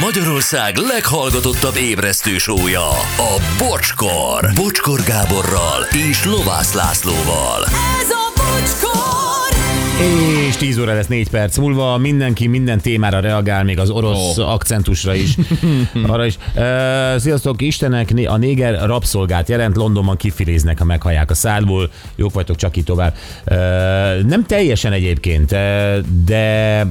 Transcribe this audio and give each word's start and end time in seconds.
Magyarország 0.00 0.76
leghallgatottabb 0.76 1.76
ébresztő 1.76 2.38
sója, 2.38 2.88
a 3.16 3.42
Bocskor. 3.58 4.50
Bocskor 4.54 5.00
Gáborral 5.02 5.82
és 6.10 6.24
Lovász 6.24 6.72
Lászlóval. 6.74 7.64
Ez 8.00 8.10
a 8.10 8.32
bocskor! 8.36 9.30
És 10.48 10.56
10 10.56 10.78
óra 10.78 10.94
lesz 10.94 11.06
4 11.06 11.30
perc 11.30 11.56
múlva, 11.56 11.98
mindenki 11.98 12.46
minden 12.46 12.80
témára 12.80 13.20
reagál, 13.20 13.64
még 13.64 13.78
az 13.78 13.90
orosz 13.90 14.38
oh. 14.38 14.52
akcentusra 14.52 15.14
is. 15.14 15.36
Arra 16.06 16.26
is. 16.26 16.38
Sziasztok, 17.16 17.62
Istenek, 17.62 18.12
a 18.26 18.36
néger 18.36 18.86
rabszolgát 18.86 19.48
jelent, 19.48 19.76
Londonban 19.76 20.16
kifiléznek, 20.16 20.78
ha 20.78 20.84
meghallják 20.84 21.30
a 21.30 21.34
szádból. 21.34 21.90
Jók 22.16 22.32
vagytok, 22.32 22.56
csak 22.56 22.76
így 22.76 22.84
tovább. 22.84 23.14
Nem 24.26 24.44
teljesen 24.46 24.92
egyébként, 24.92 25.50
de 26.24 26.86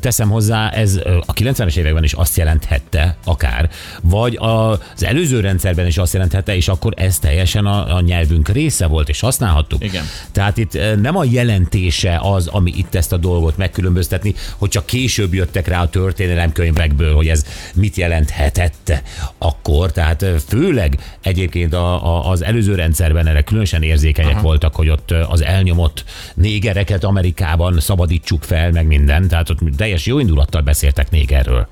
teszem 0.00 0.30
hozzá, 0.30 0.68
ez 0.68 1.00
a 1.26 1.32
90-es 1.32 1.76
években 1.76 2.04
is 2.04 2.12
azt 2.12 2.36
jelenthette 2.36 3.16
akár, 3.24 3.70
vagy 4.02 4.38
az 4.40 5.04
előző 5.04 5.40
rendszerben 5.40 5.86
is 5.86 5.98
azt 5.98 6.12
jelenthette, 6.12 6.56
és 6.56 6.68
akkor 6.68 6.92
ez 6.96 7.18
teljesen 7.18 7.66
a, 7.66 7.96
a 7.96 8.00
nyelvünk 8.00 8.48
része 8.48 8.86
volt, 8.86 9.08
és 9.08 9.20
használhattuk. 9.20 9.84
Igen. 9.84 10.04
Tehát 10.32 10.56
itt 10.56 10.78
nem 11.00 11.16
a 11.16 11.24
jelentése 11.24 12.18
az, 12.22 12.46
ami 12.46 12.72
itt 12.76 12.94
ezt 12.94 13.12
a 13.12 13.16
dolgot 13.16 13.56
megkülönböztetni, 13.56 14.34
hogy 14.56 14.68
csak 14.68 14.86
később 14.86 15.34
jöttek 15.34 15.68
rá 15.68 15.82
a 15.82 15.88
történelemkönyvekből, 15.88 17.14
hogy 17.14 17.28
ez 17.28 17.44
mit 17.74 17.96
jelenthetett 17.96 19.02
akkor. 19.38 19.92
Tehát 19.92 20.24
főleg 20.48 20.98
egyébként 21.20 21.74
a, 21.74 22.16
a, 22.16 22.30
az 22.30 22.42
előző 22.42 22.74
rendszerben 22.74 23.26
erre 23.26 23.42
különösen 23.42 23.82
érzékenyek 23.82 24.32
Aha. 24.32 24.42
voltak, 24.42 24.74
hogy 24.74 24.88
ott 24.88 25.10
az 25.10 25.42
elnyomott 25.42 26.04
négereket 26.34 27.04
Amerikában 27.04 27.80
szabadítsuk 27.80 28.42
fel, 28.42 28.70
meg 28.70 28.86
minden. 28.86 29.28
Tehát 29.28 29.50
ott 29.50 29.60
teljes 29.76 30.06
jó 30.06 30.18
indulattal 30.18 30.62
beszéltek 30.62 31.10
négerről. 31.10 31.68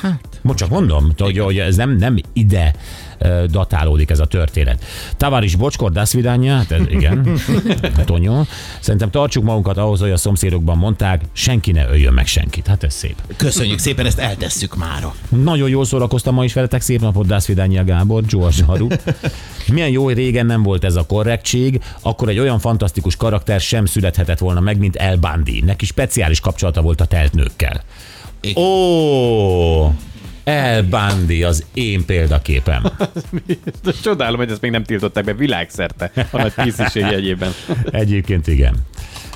Hát. 0.00 0.29
Most 0.42 0.58
csak 0.58 0.68
mondom, 0.68 1.12
hogy, 1.18 1.38
hogy 1.38 1.58
ez 1.58 1.76
nem, 1.76 1.96
nem 1.96 2.16
ide 2.32 2.74
datálódik 3.46 4.10
ez 4.10 4.18
a 4.18 4.26
történet. 4.26 4.84
Tavaris 5.16 5.56
Bocskor, 5.56 5.92
das 5.92 6.12
vidanya, 6.12 6.56
hát 6.56 6.70
ez, 6.70 6.80
igen, 6.88 7.38
Tonyó. 8.06 8.46
Szerintem 8.80 9.10
tartsuk 9.10 9.44
magunkat 9.44 9.76
ahhoz, 9.76 10.00
hogy 10.00 10.10
a 10.10 10.16
szomszédokban 10.16 10.78
mondták, 10.78 11.22
senki 11.32 11.72
ne 11.72 11.88
öljön 11.88 12.12
meg 12.12 12.26
senkit. 12.26 12.66
Hát 12.66 12.82
ez 12.82 12.94
szép. 12.94 13.14
Köszönjük 13.36 13.78
szépen, 13.78 14.06
ezt 14.06 14.18
eltesszük 14.18 14.76
mára. 14.76 15.14
Nagyon 15.28 15.68
jól 15.68 15.84
szórakoztam 15.84 16.34
ma 16.34 16.44
is 16.44 16.52
veletek, 16.52 16.80
szép 16.80 17.00
napot, 17.00 17.26
das 17.26 17.46
vidanya 17.46 17.84
Gábor, 17.84 18.24
George 18.24 18.64
Haru. 18.64 18.86
Milyen 19.72 19.88
jó, 19.88 20.04
hogy 20.04 20.14
régen 20.14 20.46
nem 20.46 20.62
volt 20.62 20.84
ez 20.84 20.96
a 20.96 21.06
korrektség, 21.06 21.80
akkor 22.00 22.28
egy 22.28 22.38
olyan 22.38 22.58
fantasztikus 22.58 23.16
karakter 23.16 23.60
sem 23.60 23.84
születhetett 23.84 24.38
volna 24.38 24.60
meg, 24.60 24.78
mint 24.78 24.96
El 24.96 25.16
Bandi. 25.16 25.62
Neki 25.66 25.84
speciális 25.84 26.40
kapcsolata 26.40 26.82
volt 26.82 27.00
a 27.00 27.04
telt 27.04 27.32
nőkkel. 27.32 27.82
Ó, 28.56 29.92
El 30.44 30.86
az 31.46 31.64
én 31.74 32.04
példaképem. 32.04 32.82
De 33.82 33.92
Csodálom, 34.02 34.36
hogy 34.38 34.50
ezt 34.50 34.60
még 34.60 34.70
nem 34.70 34.84
tiltották 34.84 35.24
be 35.24 35.32
világszerte 35.32 36.10
a 36.30 36.36
nagy 36.36 36.52
pisziség 36.54 37.02
jegyében. 37.02 37.52
Egyébként 37.90 38.46
igen. 38.46 38.74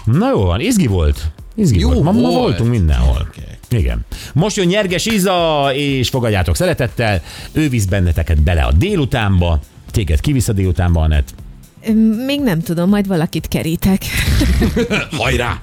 Na 0.05 0.31
jó 0.31 0.45
van, 0.45 0.61
izgi 0.61 0.87
volt. 0.87 1.31
Izgi 1.55 1.79
Jó 1.79 1.89
volt. 1.89 2.03
Ma, 2.03 2.13
ma 2.13 2.21
volt. 2.21 2.35
voltunk 2.35 2.71
mindenhol. 2.71 3.29
Gyerekek. 3.35 3.59
Igen. 3.69 4.05
Most 4.33 4.57
jön 4.57 4.67
Nyerges 4.67 5.07
Iza, 5.07 5.71
és 5.75 6.09
fogadjátok 6.09 6.57
szeretettel. 6.57 7.23
Ő 7.53 7.69
visz 7.69 7.85
benneteket 7.85 8.43
bele 8.43 8.63
a 8.63 8.73
délutánba. 8.73 9.61
Téged 9.91 10.21
kivisz 10.21 10.49
a 10.49 10.53
délutánba, 10.53 11.01
Anett. 11.01 11.35
Még 12.27 12.41
nem 12.41 12.61
tudom, 12.61 12.89
majd 12.89 13.07
valakit 13.07 13.49
kerítek. 13.49 14.03
Hajrá! 15.19 15.61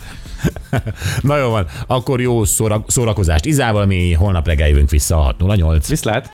Na 1.21 1.37
jó 1.37 1.49
van, 1.49 1.65
akkor 1.87 2.21
jó 2.21 2.43
szóra- 2.43 2.91
szórakozást 2.91 3.45
Izával, 3.45 3.85
mi 3.85 4.13
holnap 4.13 4.47
reggel 4.47 4.67
jövünk 4.67 4.89
vissza 4.89 5.17
a 5.17 5.21
608. 5.21 5.87
Viszlát! 5.87 6.29